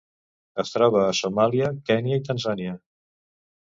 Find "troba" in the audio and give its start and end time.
0.77-1.03